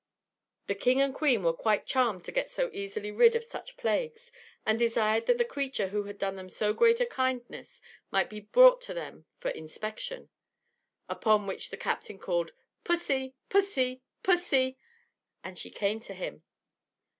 [0.65, 4.31] The King and Queen were quite charmed to get so easily rid of such plagues,
[4.65, 8.39] and desired that the creature who had done them so great a kindness might be
[8.39, 10.29] brought to them for inspection.
[11.07, 12.51] Upon which the captain called:
[12.83, 14.75] "Pussy, pussy, pussy!"
[15.43, 16.41] and she came to him.